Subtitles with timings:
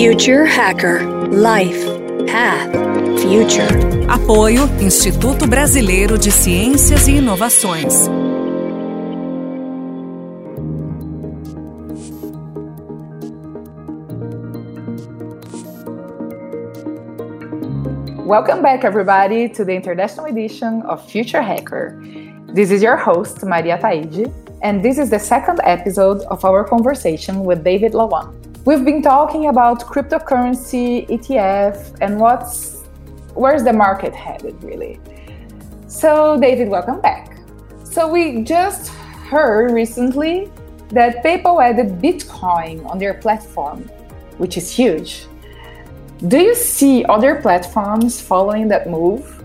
[0.00, 1.84] Future Hacker Life
[2.28, 2.70] Path
[3.20, 3.66] Future.
[4.06, 8.06] Apoio Instituto Brasileiro de Ciências e Inovações.
[18.24, 22.00] Welcome back, everybody, to the international edition of Future Hacker.
[22.54, 27.42] This is your host, Maria Taide, and this is the second episode of our conversation
[27.42, 28.37] with David Lawant.
[28.68, 32.84] We've been talking about cryptocurrency, ETF, and what's
[33.32, 35.00] where's the market headed really.
[35.86, 37.38] So, David, welcome back.
[37.82, 38.88] So, we just
[39.30, 40.50] heard recently
[40.90, 43.84] that PayPal added Bitcoin on their platform,
[44.36, 45.24] which is huge.
[46.26, 49.42] Do you see other platforms following that move?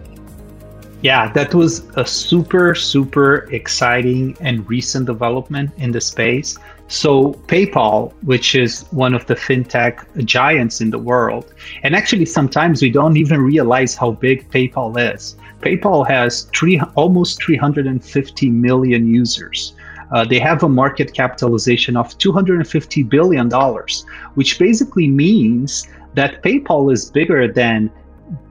[1.01, 6.57] Yeah, that was a super, super exciting and recent development in the space.
[6.93, 12.83] So, PayPal, which is one of the fintech giants in the world, and actually sometimes
[12.83, 15.35] we don't even realize how big PayPal is.
[15.61, 19.73] PayPal has three, almost 350 million users.
[20.11, 23.49] Uh, they have a market capitalization of $250 billion,
[24.35, 27.89] which basically means that PayPal is bigger than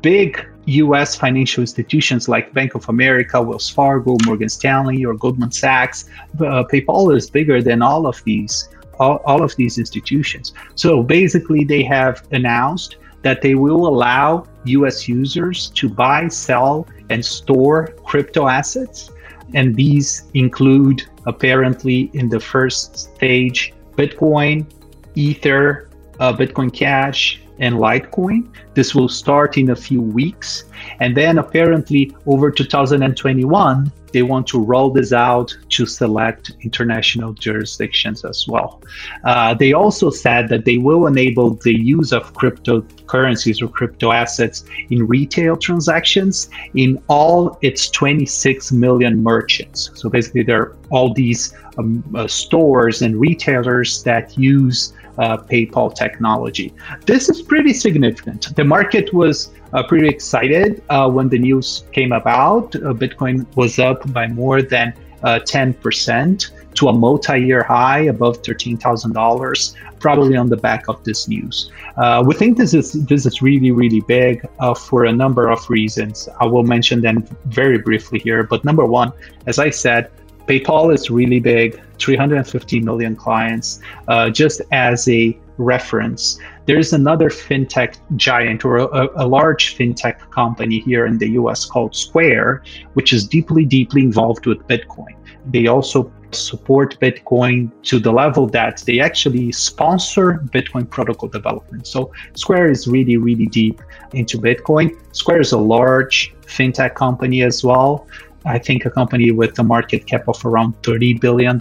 [0.00, 6.08] big US financial institutions like Bank of America, Wells Fargo, Morgan Stanley, or Goldman Sachs.
[6.38, 8.68] Uh, PayPal is bigger than all of these
[9.00, 10.52] all, all of these institutions.
[10.74, 17.24] So basically, they have announced that they will allow US users to buy, sell, and
[17.24, 19.10] store crypto assets.
[19.54, 24.66] And these include, apparently, in the first stage, Bitcoin,
[25.14, 25.90] Ether,
[26.20, 28.48] uh, Bitcoin Cash, and Litecoin.
[28.74, 30.64] This will start in a few weeks.
[31.00, 38.24] And then apparently over 2021, they want to roll this out to select international jurisdictions
[38.24, 38.82] as well.
[39.24, 44.64] Uh, they also said that they will enable the use of cryptocurrencies or crypto assets
[44.90, 49.90] in retail transactions in all its 26 million merchants.
[49.94, 55.94] So basically, there are all these um, uh, stores and retailers that use uh, PayPal
[55.94, 56.72] technology.
[57.06, 58.54] This is pretty significant.
[58.56, 62.74] The market was uh, pretty excited uh, when the news came about.
[62.76, 69.74] Uh, Bitcoin was up by more than 10% uh, to a multi-year high above $13,000,
[70.00, 71.70] probably on the back of this news.
[71.96, 74.44] Uh, we think this is this is really really big
[74.78, 76.28] for a number of reasons.
[76.40, 78.42] I will mention them very briefly here.
[78.42, 79.12] But number one,
[79.46, 80.10] as I said,
[80.46, 83.80] PayPal is really big, 350 million clients.
[84.08, 90.80] Uh, just as a reference, there's another fintech giant or a, a, large fintech company
[90.80, 92.62] here in the US called Square,
[92.94, 95.14] which is deeply, deeply involved with Bitcoin.
[95.46, 101.86] They also support Bitcoin to the level that they actually sponsor Bitcoin protocol development.
[101.86, 103.80] So Square is really, really deep
[104.12, 104.96] into Bitcoin.
[105.14, 108.06] Square is a large fintech company as well.
[108.44, 111.56] I think a company with a market cap of around $30 billion.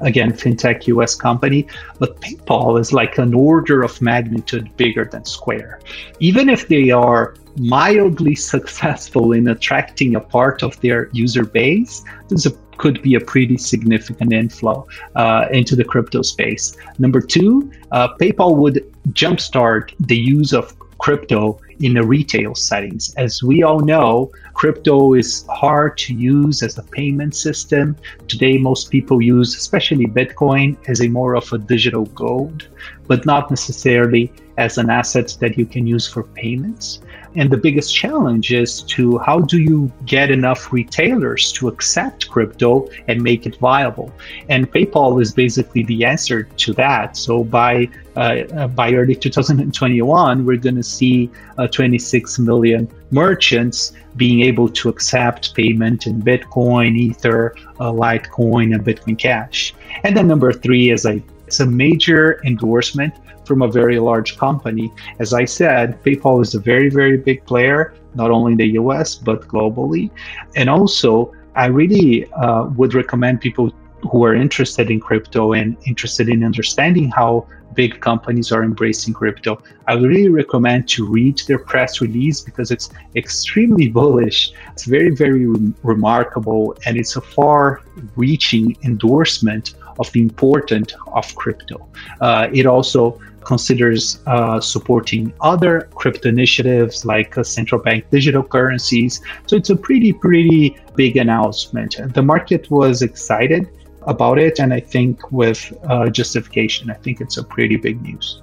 [0.00, 1.66] Again, fintech US company,
[1.98, 5.80] but PayPal is like an order of magnitude bigger than Square.
[6.20, 12.46] Even if they are mildly successful in attracting a part of their user base, this
[12.78, 16.76] could be a pretty significant inflow uh, into the crypto space.
[16.98, 23.14] Number two, uh, PayPal would jumpstart the use of crypto in the retail settings.
[23.14, 27.96] As we all know, crypto is hard to use as a payment system.
[28.26, 32.66] Today, most people use, especially Bitcoin, as a more of a digital gold,
[33.06, 37.00] but not necessarily as an asset that you can use for payments.
[37.36, 42.88] And the biggest challenge is to how do you get enough retailers to accept crypto
[43.06, 44.12] and make it viable?
[44.48, 47.16] And PayPal is basically the answer to that.
[47.16, 54.40] So by uh, by early 2021, we're going to see uh, 26 million merchants being
[54.40, 59.72] able to accept payment in Bitcoin, Ether, uh, Litecoin, and Bitcoin Cash.
[60.02, 63.14] And then number three is a it's a major endorsement
[63.48, 64.92] from a very large company.
[65.18, 69.14] As I said, PayPal is a very, very big player, not only in the US,
[69.16, 70.10] but globally.
[70.54, 73.72] And also, I really uh, would recommend people
[74.10, 79.62] who are interested in crypto and interested in understanding how big companies are embracing crypto.
[79.86, 84.52] I would really recommend to read their press release because it's extremely bullish.
[84.72, 87.82] It's very, very re- remarkable, and it's a far
[88.16, 91.88] reaching endorsement of the importance of crypto.
[92.20, 99.22] Uh, it also considers uh, supporting other crypto initiatives like uh, central bank digital currencies.
[99.46, 101.90] So it's a pretty, pretty big announcement.
[102.18, 103.62] The market was excited
[104.02, 108.42] about it, and I think with uh, justification, I think it's a pretty big news.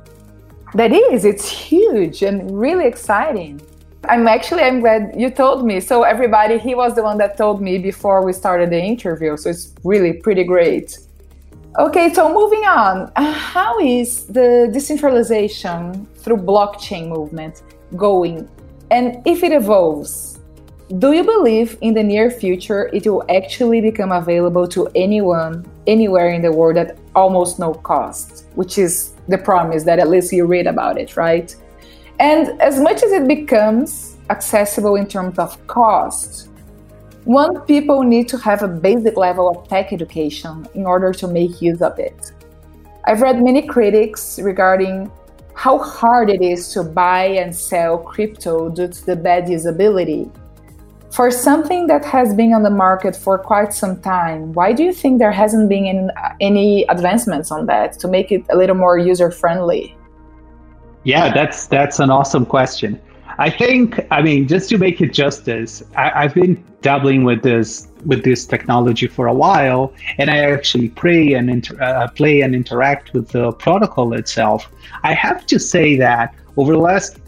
[0.74, 2.36] That is, it's huge and
[2.66, 3.62] really exciting.
[4.10, 5.80] I'm actually I'm glad you told me.
[5.80, 9.38] So everybody, he was the one that told me before we started the interview.
[9.38, 10.98] So it's really pretty great.
[11.78, 13.12] Okay, so moving on.
[13.18, 17.64] How is the decentralization through blockchain movement
[17.98, 18.48] going?
[18.92, 20.40] And if it evolves,
[21.00, 26.30] do you believe in the near future it will actually become available to anyone anywhere
[26.30, 30.46] in the world at almost no cost, which is the promise that at least you
[30.46, 31.54] read about it, right?
[32.22, 36.48] And as much as it becomes accessible in terms of cost,
[37.26, 41.62] one people need to have a basic level of tech education in order to make
[41.62, 42.32] use of it.
[43.06, 45.12] I've read many critics regarding
[45.54, 50.32] how hard it is to buy and sell crypto due to the bad usability
[51.16, 54.92] for something that has been on the market for quite some time, why do you
[54.92, 56.12] think there hasn't been
[56.42, 59.96] any, advancements on that to make it a little more user friendly?
[61.06, 63.00] Yeah, that's that's an awesome question.
[63.38, 67.88] I think, I mean, just to make it justice, I, have been dabbling with this
[68.06, 72.54] with this technology for a while, and I actually play and inter- uh, play and
[72.56, 74.72] interact with the protocol itself.
[75.04, 77.20] I have to say that over the last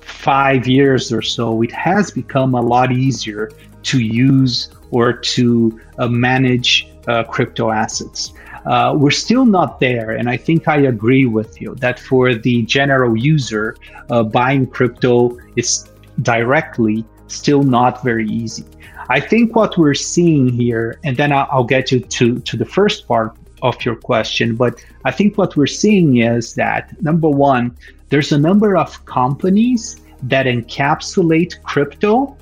[0.00, 3.50] five years or so, it has become a lot easier
[3.84, 8.32] to use or to uh, manage uh, crypto assets.
[8.66, 12.62] Uh, we're still not there, and I think I agree with you that for the
[12.62, 13.76] general user,
[14.10, 15.90] uh, buying crypto is
[16.22, 18.64] directly still not very easy.
[19.08, 23.08] I think what we're seeing here, and then I'll, get you to, to the first
[23.08, 27.76] part of your question, but I think what we're seeing is that number one,
[28.10, 32.36] there's a number of companies that encapsulate crypto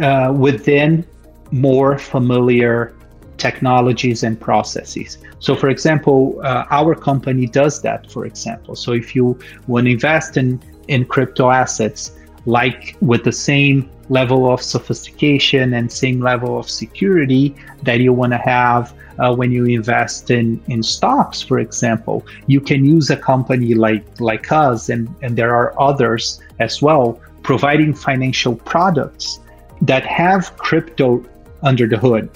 [0.00, 1.04] uh, within
[1.52, 2.94] more familiar
[3.40, 5.18] technologies and processes.
[5.38, 8.76] So, for example, uh, our company does that, for example.
[8.76, 12.12] So, if you want to invest in, in crypto assets,
[12.46, 18.32] like with the same level of sophistication and same level of security that you want
[18.32, 23.16] to have uh, when you invest in, in stocks, for example, you can use a
[23.16, 29.40] company like, like us, and, and there are others as well, providing financial products
[29.82, 31.22] that have crypto
[31.62, 32.30] under the hood.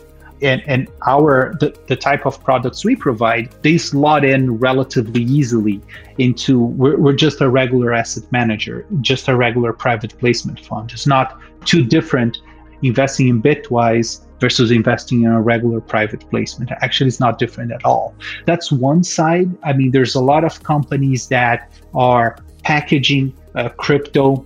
[0.45, 5.81] And, and our the, the type of products we provide they slot in relatively easily
[6.19, 11.07] into we're, we're just a regular asset manager just a regular private placement fund it's
[11.07, 12.39] not too different
[12.83, 16.71] investing in bitwise versus investing in a regular private placement.
[16.83, 18.15] Actually, it's not different at all.
[18.45, 19.51] That's one side.
[19.63, 24.45] I mean, there's a lot of companies that are packaging uh, crypto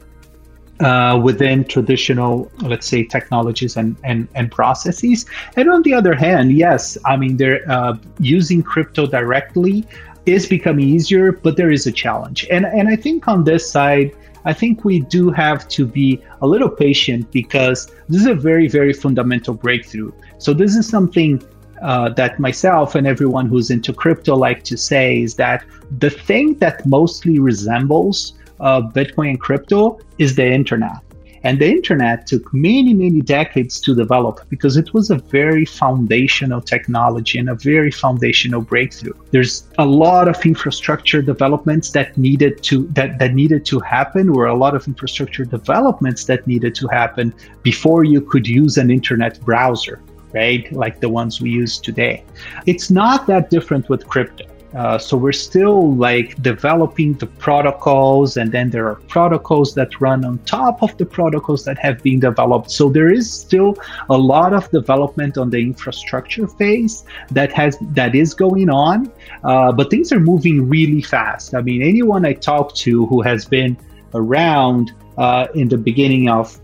[0.80, 5.26] uh, within traditional, let's say, technologies and, and, and processes.
[5.56, 9.86] And on the other hand, yes, I mean, they're uh, using crypto directly
[10.26, 12.46] is becoming easier, but there is a challenge.
[12.50, 14.14] And, and I think on this side,
[14.44, 18.68] I think we do have to be a little patient because this is a very,
[18.68, 20.12] very fundamental breakthrough.
[20.38, 21.42] So, this is something
[21.82, 25.64] uh, that myself and everyone who's into crypto like to say is that
[25.98, 30.98] the thing that mostly resembles uh, Bitcoin and crypto is the internet.
[31.44, 36.60] And the internet took many, many decades to develop because it was a very foundational
[36.60, 39.12] technology and a very foundational breakthrough.
[39.30, 44.46] There's a lot of infrastructure developments that needed to that, that needed to happen, or
[44.46, 49.40] a lot of infrastructure developments that needed to happen before you could use an internet
[49.42, 50.02] browser,
[50.34, 50.70] right?
[50.72, 52.24] Like the ones we use today.
[52.66, 54.44] It's not that different with crypto.
[54.74, 60.24] Uh, so we're still like developing the protocols, and then there are protocols that run
[60.24, 62.70] on top of the protocols that have been developed.
[62.70, 63.76] So there is still
[64.10, 69.10] a lot of development on the infrastructure phase that has that is going on,
[69.44, 71.54] uh, but things are moving really fast.
[71.54, 73.76] I mean, anyone I talk to who has been
[74.14, 76.60] around uh, in the beginning of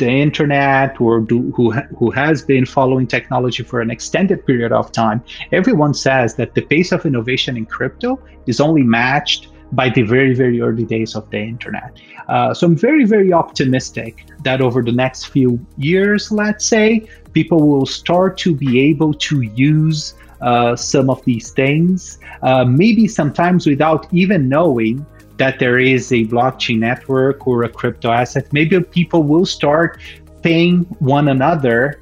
[0.00, 4.90] the internet or do, who who has been following technology for an extended period of
[4.90, 10.02] time, everyone says that the pace of innovation in crypto is only matched by the
[10.02, 11.92] very very early days of the internet.
[12.28, 14.12] Uh, so I'm very very optimistic
[14.44, 19.42] that over the next few years, let's say, people will start to be able to
[19.42, 25.06] use uh, some of these things, uh, maybe sometimes without even knowing
[25.40, 29.98] that there is a blockchain network or a crypto asset, maybe people will start
[30.42, 31.98] paying one another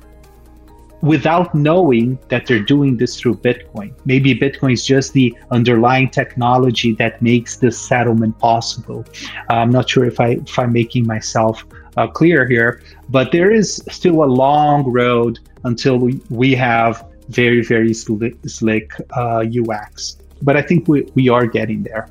[1.02, 3.94] without knowing that they're doing this through Bitcoin.
[4.04, 9.04] Maybe Bitcoin is just the underlying technology that makes this settlement possible.
[9.48, 11.64] I'm not sure if I if I'm making myself
[11.96, 17.62] uh, clear here, but there is still a long road until we, we have very
[17.62, 20.18] very slick, slick uh, UX.
[20.42, 22.08] But I think we, we are getting there.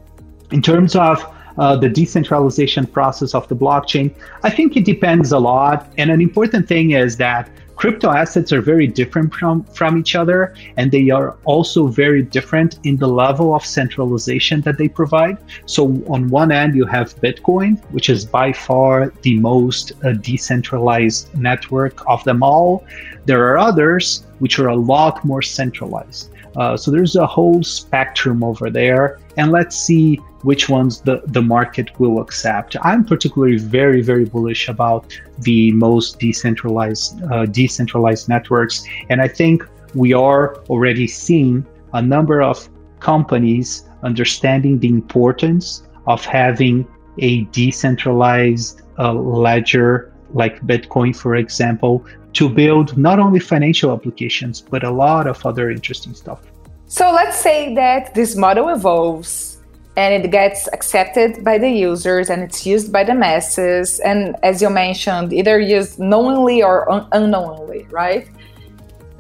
[0.51, 1.23] In terms of
[1.57, 4.13] uh, the decentralization process of the blockchain.
[4.43, 5.91] I think it depends a lot.
[5.97, 10.53] And an important thing is that crypto assets are very different from, from each other,
[10.77, 15.37] and they are also very different in the level of centralization that they provide.
[15.65, 21.35] So, on one end, you have Bitcoin, which is by far the most uh, decentralized
[21.37, 22.83] network of them all.
[23.25, 26.31] There are others which are a lot more centralized.
[26.55, 31.41] Uh, so there's a whole spectrum over there, and let's see which ones the, the
[31.41, 32.75] market will accept.
[32.81, 35.05] I'm particularly very, very bullish about
[35.39, 39.63] the most decentralized uh, decentralized networks, and I think
[39.93, 42.67] we are already seeing a number of
[42.99, 46.87] companies understanding the importance of having
[47.19, 52.05] a decentralized uh, ledger like Bitcoin, for example,
[52.37, 56.39] to build not only financial applications, but a lot of other interesting stuff.
[56.85, 59.57] So let's say that this model evolves
[59.95, 63.99] and it gets accepted by the users and it's used by the masses.
[64.01, 68.29] And as you mentioned, either used knowingly or un- unknowingly, right?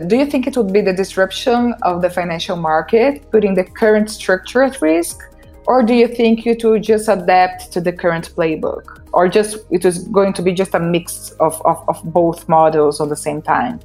[0.05, 4.11] Do you think it would be the disruption of the financial market, putting the current
[4.11, 5.23] structure at risk?
[5.67, 8.97] Or do you think you two just adapt to the current playbook?
[9.17, 13.01] or just it was going to be just a mix of, of, of both models
[13.01, 13.79] at the same time?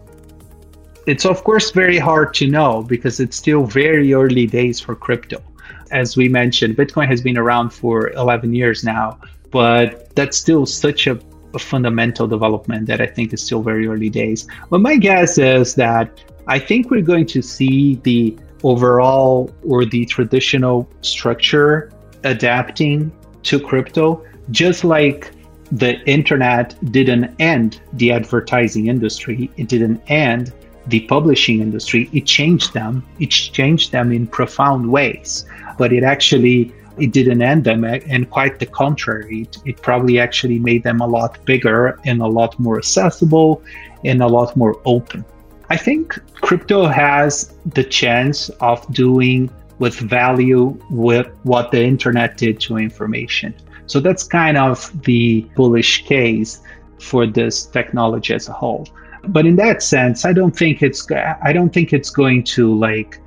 [1.06, 5.42] It's of course very hard to know because it's still very early days for crypto.
[5.90, 9.18] As we mentioned, Bitcoin has been around for 11 years now,
[9.50, 11.18] but that's still such a,
[11.54, 14.46] a fundamental development that I think is still very early days.
[14.68, 20.04] But my guess is that I think we're going to see the overall or the
[20.06, 21.90] traditional structure
[22.24, 23.10] adapting
[23.42, 25.32] to crypto just like
[25.72, 30.52] the internet didn't end the advertising industry, it didn't end
[30.88, 32.10] the publishing industry.
[32.12, 33.04] It changed them.
[33.18, 35.46] It changed them in profound ways,
[35.78, 39.42] but it actually it didn't end them, and quite the contrary.
[39.42, 43.62] It, it probably actually made them a lot bigger and a lot more accessible
[44.04, 45.24] and a lot more open.
[45.72, 52.60] I think crypto has the chance of doing with value with what the internet did
[52.66, 53.54] to information.
[53.86, 56.60] So that's kind of the bullish case
[57.00, 58.86] for this technology as a whole.
[59.28, 63.18] But in that sense, I don't think it's I don't think it's going to like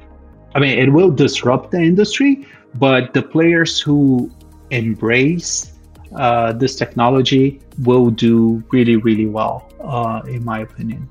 [0.53, 4.29] I mean it will disrupt the industry, but the players who
[4.69, 5.73] embrace
[6.15, 11.09] uh, this technology will do really really well, uh, in my opinion.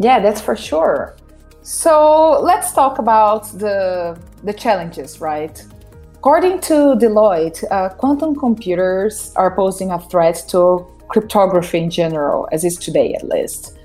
[0.00, 1.14] Yeah, that's for sure.
[1.62, 5.62] So let's talk about the the challenges, right?
[6.14, 12.64] According to Deloitte, uh, quantum computers are posing a threat to cryptography in general, as
[12.64, 13.78] is today at least.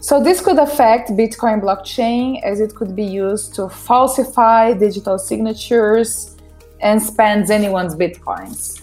[0.00, 6.36] So, this could affect Bitcoin blockchain as it could be used to falsify digital signatures
[6.80, 8.82] and spend anyone's Bitcoins.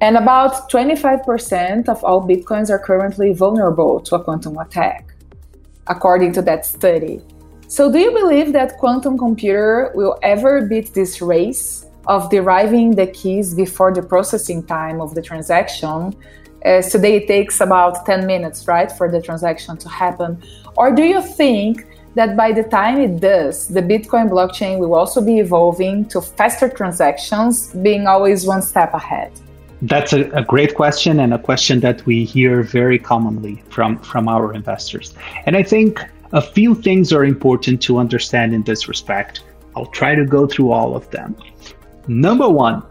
[0.00, 5.11] And about 25% of all Bitcoins are currently vulnerable to a quantum attack,
[5.86, 7.20] according to that study.
[7.68, 13.06] So, do you believe that quantum computer will ever beat this race of deriving the
[13.06, 16.14] keys before the processing time of the transaction.
[16.62, 20.42] As today it takes about 10 minutes, right, for the transaction to happen.
[20.76, 25.20] Or do you think that by the time it does, the Bitcoin blockchain will also
[25.20, 29.32] be evolving to faster transactions, being always one step ahead?
[29.82, 34.28] That's a, a, great question and a question that we hear very commonly from, from
[34.28, 35.12] our investors.
[35.44, 36.00] And I think
[36.32, 39.42] a few things are important to understand in this respect.
[39.74, 41.36] I'll try to go through all of them.
[42.06, 42.84] Number one,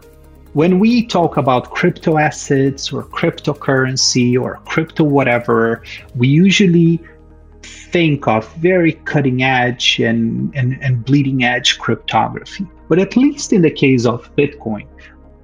[0.52, 5.82] when we talk about crypto assets or cryptocurrency or crypto whatever,
[6.14, 7.00] we usually
[7.62, 12.66] think of very cutting edge and, and, and bleeding edge cryptography.
[12.88, 14.86] But at least in the case of Bitcoin,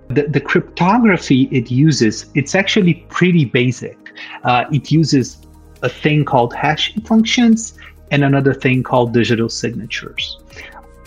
[0.09, 3.99] the, the cryptography it uses, it's actually pretty basic.
[4.45, 5.38] Uh, it uses
[5.83, 7.79] a thing called hashing functions
[8.11, 10.38] and another thing called digital signatures.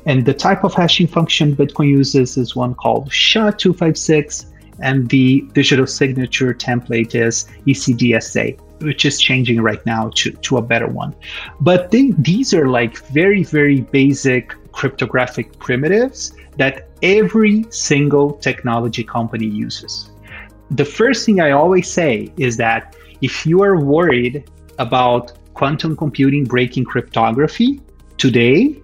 [0.05, 4.45] And the type of hashing function Bitcoin uses is one called SHA-256,
[4.81, 10.61] and the digital signature template is ECDSA, which is changing right now to, to a
[10.61, 11.13] better one.
[11.59, 19.47] But they, these are like very, very basic cryptographic primitives that every single technology company
[19.47, 20.11] uses.
[20.71, 24.49] The first thing I always say is that if you are worried
[24.79, 27.81] about quantum computing breaking cryptography
[28.17, 28.77] today,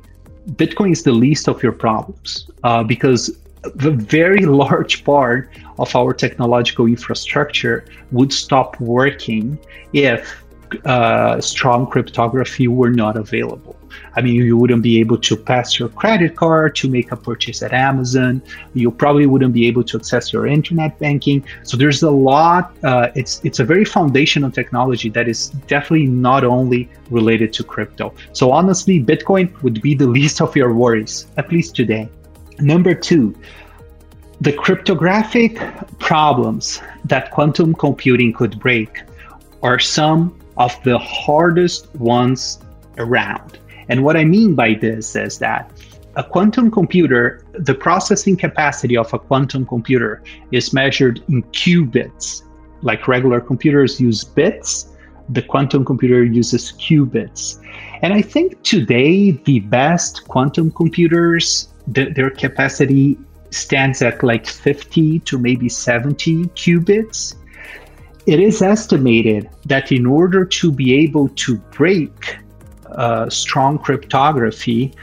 [0.52, 3.38] Bitcoin is the least of your problems uh, because
[3.76, 9.58] the very large part of our technological infrastructure would stop working
[9.94, 10.44] if
[10.86, 13.77] uh, strong cryptography were not available.
[14.16, 17.62] I mean, you wouldn't be able to pass your credit card to make a purchase
[17.62, 18.42] at Amazon.
[18.74, 21.46] You probably wouldn't be able to access your internet banking.
[21.64, 22.76] So there's a lot.
[22.84, 28.14] Uh, it's it's a very foundational technology that is definitely not only related to crypto.
[28.34, 32.10] So honestly, Bitcoin would be the least of your worries, at least today.
[32.60, 33.36] Number two,
[34.42, 35.58] the cryptographic
[36.00, 39.02] problems that quantum computing could break
[39.64, 42.60] are some of the hardest ones
[42.98, 43.60] around.
[43.90, 45.72] And what I mean by this is that
[46.16, 52.42] a quantum computer, the processing capacity of a quantum computer is measured in qubits.
[52.82, 54.88] Like regular computers use bits,
[55.30, 57.60] the quantum computer uses qubits.
[58.02, 63.18] And I think today the best quantum computers, th- their capacity
[63.52, 67.36] stands at like 50 to maybe 70 qubits.
[68.26, 72.38] It is estimated that in order to be able to break
[72.92, 74.94] uh, strong cryptography,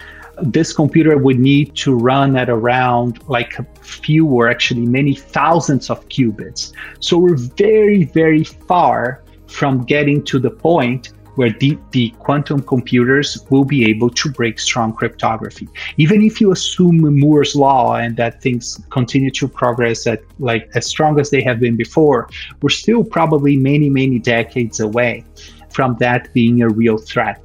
[0.42, 5.90] this computer would need to run at around like a few or actually many thousands
[5.90, 6.72] of qubits.
[7.00, 13.38] So we're very, very far from getting to the point where the, the quantum computers
[13.50, 15.68] will be able to break strong cryptography.
[15.96, 20.86] Even if you assume Moore's law and that things continue to progress at like as
[20.86, 22.28] strong as they have been before,
[22.62, 25.24] we're still probably many, many decades away
[25.70, 27.40] from that being a real threat.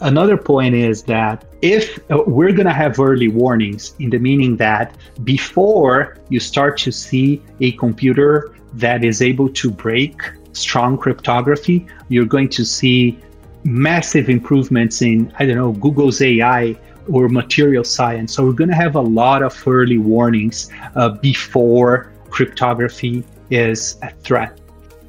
[0.00, 4.56] Another point is that if uh, we're going to have early warnings in the meaning
[4.58, 11.86] that before you start to see a computer that is able to break strong cryptography,
[12.08, 13.18] you're going to see
[13.64, 16.76] massive improvements in, I don't know, Google's AI
[17.10, 18.34] or material science.
[18.34, 24.10] So we're going to have a lot of early warnings uh, before cryptography is a
[24.10, 24.60] threat.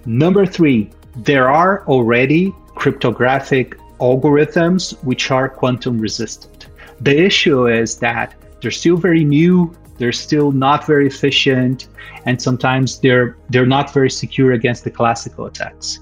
[0.05, 6.68] Number three, there are already cryptographic algorithms which are quantum resistant.
[7.01, 11.88] The issue is that they're still very new, they're still not very efficient,
[12.25, 16.00] and sometimes they're they're not very secure against the classical attacks.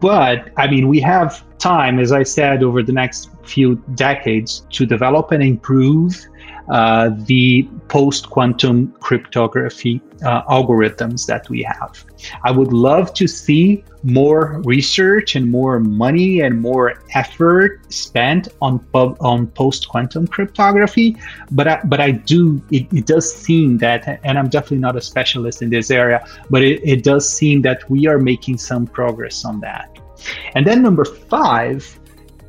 [0.00, 4.86] But I mean, we have time, as I said, over the next few decades to
[4.86, 6.26] develop and improve
[6.70, 12.04] uh, the post quantum cryptography uh, algorithms that we have.
[12.44, 18.78] I would love to see more research and more money and more effort spent on
[18.78, 21.16] pub, on post quantum cryptography,
[21.50, 25.00] but I, but I do it, it, does seem that, and I'm definitely not a
[25.00, 29.44] specialist in this area, but it, it does seem that we are making some progress
[29.44, 29.98] on that.
[30.54, 31.98] And then number five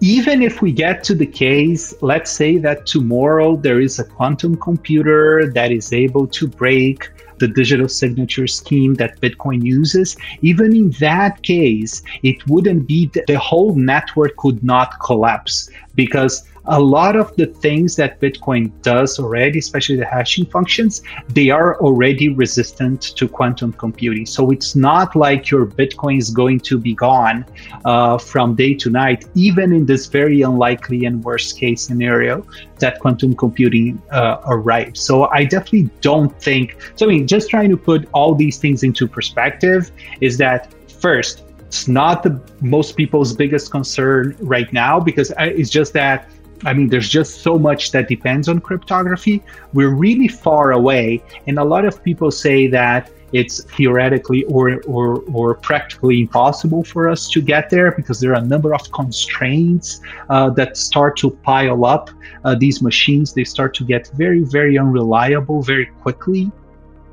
[0.01, 4.55] even if we get to the case, let's say that tomorrow there is a quantum
[4.55, 7.09] computer that is able to break
[7.39, 13.39] the digital signature scheme that Bitcoin uses, even in that case, it wouldn't be the
[13.39, 19.59] whole network could not collapse because a lot of the things that Bitcoin does already,
[19.59, 24.25] especially the hashing functions, they are already resistant to quantum computing.
[24.25, 27.45] So it's not like your Bitcoin is going to be gone
[27.85, 32.45] uh, from day to night, even in this very unlikely and worst case scenario
[32.77, 35.01] that quantum computing uh, arrives.
[35.01, 36.77] So I definitely don't think.
[36.95, 41.43] So I mean, just trying to put all these things into perspective is that first,
[41.67, 46.27] it's not the most people's biggest concern right now because uh, it's just that
[46.65, 49.41] I mean, there's just so much that depends on cryptography.
[49.73, 55.21] We're really far away, and a lot of people say that it's theoretically or, or,
[55.31, 60.01] or practically impossible for us to get there because there are a number of constraints
[60.29, 62.09] uh, that start to pile up.
[62.43, 66.51] Uh, these machines they start to get very, very unreliable very quickly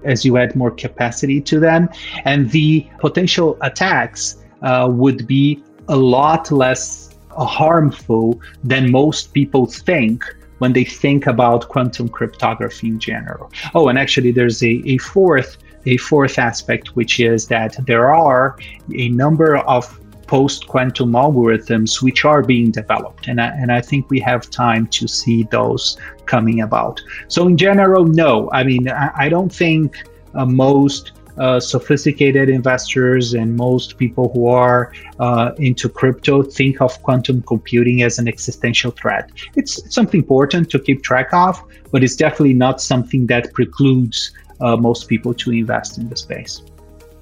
[0.04, 1.88] as you add more capacity to them,
[2.24, 7.05] and the potential attacks uh, would be a lot less
[7.44, 10.24] harmful than most people think
[10.58, 13.50] when they think about quantum cryptography in general.
[13.74, 18.56] Oh, and actually, there's a, a fourth a fourth aspect, which is that there are
[18.92, 23.28] a number of post quantum algorithms which are being developed.
[23.28, 25.96] And I, and I think we have time to see those
[26.26, 27.00] coming about.
[27.28, 28.50] So, in general, no.
[28.52, 34.48] I mean, I, I don't think uh, most uh, sophisticated investors and most people who
[34.48, 39.30] are uh, into crypto think of quantum computing as an existential threat.
[39.54, 44.76] It's, something important to keep track of, but it's definitely not something that precludes uh,
[44.76, 46.62] most people to invest in the space.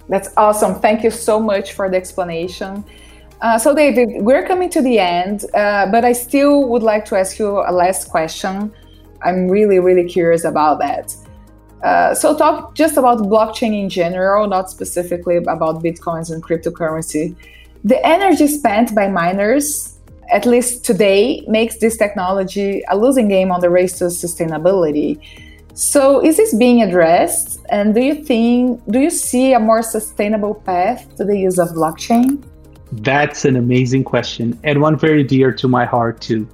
[0.09, 0.77] That's awesome.
[0.77, 2.85] Thank you so much for the explanation.
[3.41, 7.17] Uh, so, David, we're coming to the end, uh, but I still would like to
[7.17, 8.73] ask you a last question.
[9.23, 11.15] I'm really, really curious about that.
[11.85, 17.37] Uh, so talk just about blockchain in general, not specifically about bitcoins and cryptocurrency.
[17.85, 19.95] The energy spent by miners
[20.31, 25.21] at least today, makes this technology a losing game on the race to sustainability.
[25.75, 27.61] So, is this being addressed?
[27.69, 31.71] And do you think, do you see a more sustainable path to the use of
[31.71, 32.43] blockchain?
[33.03, 36.49] That's an amazing question and one very dear to my heart, too.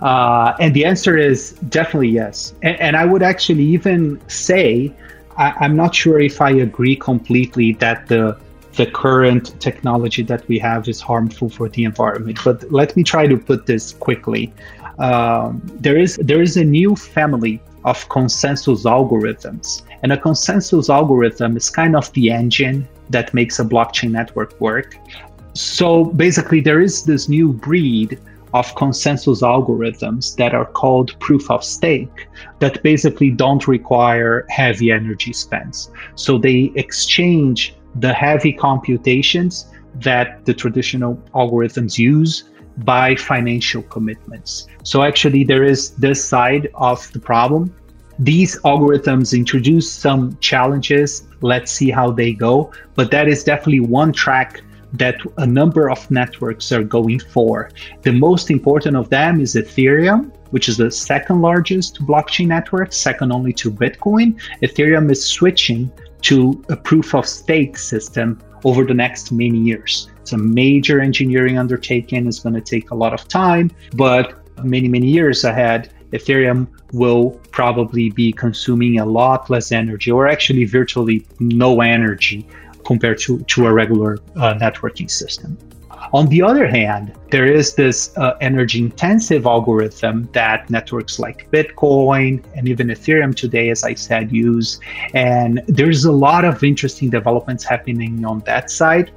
[0.00, 2.54] Uh, and the answer is definitely yes.
[2.62, 4.94] And, and I would actually even say,
[5.36, 8.38] I, am not sure if I agree completely that the
[8.76, 12.38] the current technology that we have is harmful for the environment.
[12.44, 14.52] But let me try to put this quickly.
[14.98, 21.56] Um, there is there is a new family of consensus algorithms, and a consensus algorithm
[21.56, 24.96] is kind of the engine that makes a blockchain network work.
[25.54, 28.18] So basically, there is this new breed
[28.52, 35.32] of consensus algorithms that are called proof of stake that basically don't require heavy energy
[35.32, 35.90] spends.
[36.16, 42.44] So they exchange the heavy computations that the traditional algorithms use
[42.78, 44.66] by financial commitments.
[44.84, 47.74] So actually, there is this side of the problem.
[48.18, 51.24] These algorithms introduce some challenges.
[51.40, 52.72] Let's see how they go.
[52.94, 54.62] But that is definitely one track
[54.94, 57.70] that a number of networks are going for.
[58.02, 63.32] The most important of them is Ethereum, which is the second largest blockchain network, second
[63.32, 64.40] only to Bitcoin.
[64.62, 65.90] Ethereum is switching
[66.22, 70.10] to a proof of stake system over the next many years.
[70.20, 74.88] It's a major engineering undertaking, it's going to take a lot of time, but many,
[74.88, 81.24] many years ahead, Ethereum will probably be consuming a lot less energy, or actually virtually
[81.38, 82.46] no energy
[82.92, 85.56] compared to, to a regular uh, networking system.
[86.12, 92.42] On the other hand, there is this uh, energy intensive algorithm that networks like Bitcoin
[92.56, 94.80] and even Ethereum today, as I said, use.
[95.14, 99.12] And there's a lot of interesting developments happening on that side.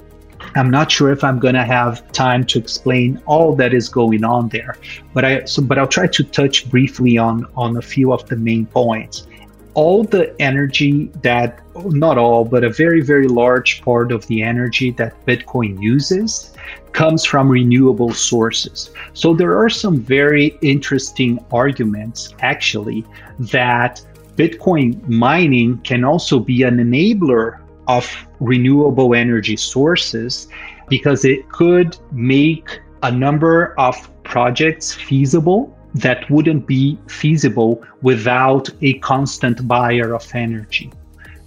[0.55, 4.23] I'm not sure if I'm going to have time to explain all that is going
[4.23, 4.75] on there,
[5.15, 8.35] but I so but I'll try to touch briefly on on a few of the
[8.35, 9.25] main points
[9.73, 14.91] all the energy that, not all, but a very, very large part of the energy
[14.91, 16.53] that Bitcoin uses
[16.91, 18.91] comes from renewable sources.
[19.13, 23.05] So there are some very interesting arguments, actually,
[23.39, 24.01] that
[24.35, 28.09] Bitcoin mining can also be an enabler of
[28.39, 30.47] renewable energy sources
[30.87, 38.97] because it could make a number of projects feasible that wouldn't be feasible without a
[38.99, 40.91] constant buyer of energy.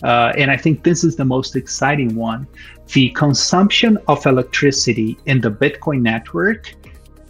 [0.03, 2.47] Uh, and I think this is the most exciting one.
[2.93, 6.75] The consumption of electricity in the Bitcoin network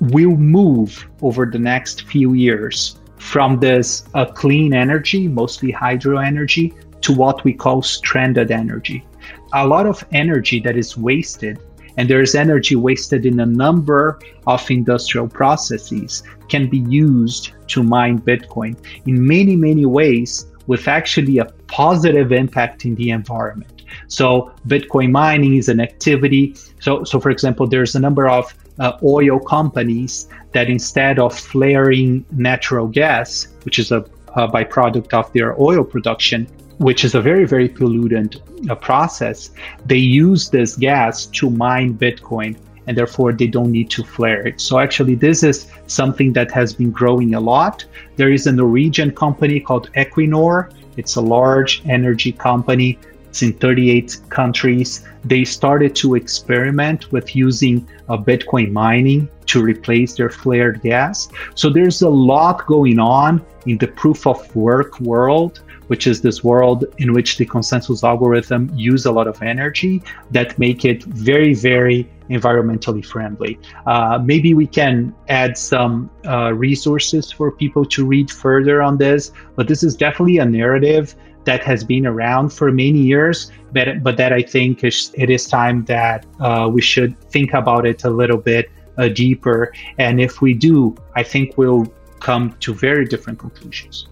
[0.00, 6.74] will move over the next few years from this uh, clean energy, mostly hydro energy,
[7.00, 9.06] to what we call stranded energy.
[9.54, 11.58] A lot of energy that is wasted
[11.96, 18.20] and there's energy wasted in a number of industrial processes can be used to mine
[18.20, 23.82] Bitcoin in many, many ways with actually a positive impact in the environment.
[24.08, 26.54] So Bitcoin mining is an activity.
[26.80, 32.24] So, so for example, there's a number of uh, oil companies that instead of flaring
[32.32, 34.04] natural gas, which is a,
[34.36, 36.46] a byproduct of their oil production,
[36.78, 39.50] which is a very, very pollutant uh, process,
[39.86, 44.60] they use this gas to mine Bitcoin and therefore they don't need to flare it.
[44.60, 47.84] So actually, this is something that has been growing a lot.
[48.16, 50.72] There is a Norwegian company called Equinor.
[50.96, 52.98] It's a large energy company.
[53.36, 55.04] It's in 38 countries.
[55.22, 61.28] They started to experiment with using uh, Bitcoin mining to replace their flared gas.
[61.54, 66.42] So there's a lot going on in the proof of work world which is this
[66.42, 71.54] world in which the consensus algorithm use a lot of energy that make it very,
[71.54, 73.56] very environmentally friendly.
[73.86, 79.30] Uh, maybe we can add some uh, resources for people to read further on this,
[79.54, 81.14] but this is definitely a narrative
[81.46, 85.48] that has been around for many years, but, but that I think is, it is
[85.48, 89.72] time that uh, we should think about it a little bit uh, deeper.
[89.98, 91.86] And if we do, I think we'll
[92.20, 94.08] come to very different conclusions.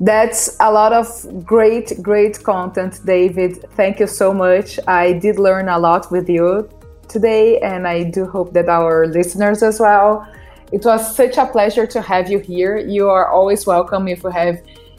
[0.00, 3.64] That's a lot of great, great content, David.
[3.72, 4.80] Thank you so much.
[4.88, 6.68] I did learn a lot with you
[7.08, 10.26] today, and I do hope that our listeners as well.
[10.72, 12.78] It was such a pleasure to have you here.
[12.78, 14.56] You are always welcome if you have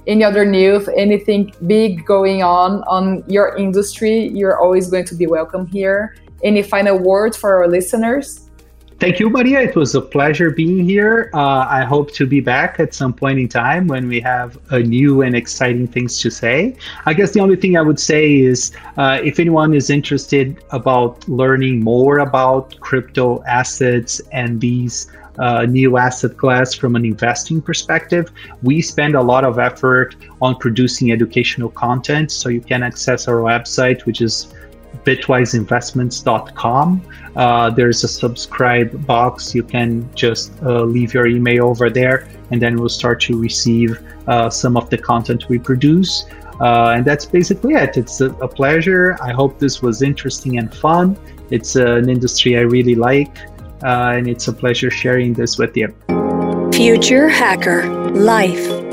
[0.07, 4.29] any other news, anything big going on on your industry.
[4.29, 6.15] You're always going to be welcome here.
[6.43, 8.42] Any final words for our listeners?
[8.99, 9.61] Thank you, Maria.
[9.61, 11.29] It was a pleasure being here.
[11.33, 14.79] Uh, I hope to be back at some point in time when we have a
[14.79, 16.75] new and exciting things to say.
[17.05, 21.27] I guess the only thing I would say is uh, if anyone is interested about
[21.27, 28.31] learning more about crypto assets and these uh, new asset class from an investing perspective.
[28.61, 32.31] We spend a lot of effort on producing educational content.
[32.31, 34.53] So you can access our website, which is
[35.05, 37.01] bitwiseinvestments.com.
[37.35, 39.53] Uh, there's a subscribe box.
[39.55, 43.99] You can just uh, leave your email over there, and then we'll start to receive
[44.27, 46.25] uh, some of the content we produce.
[46.61, 47.97] Uh, and that's basically it.
[47.97, 49.17] It's a, a, pleasure.
[49.21, 51.17] I hope this was interesting and fun.
[51.49, 53.35] It's an industry I really like,
[53.83, 55.93] uh, and it's a pleasure sharing this with you.
[56.71, 58.92] Future Hacker Life